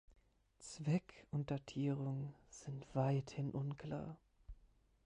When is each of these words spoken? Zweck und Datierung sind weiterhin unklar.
Zweck 0.57 1.27
und 1.29 1.51
Datierung 1.51 2.33
sind 2.49 2.87
weiterhin 2.95 3.51
unklar. 3.51 4.17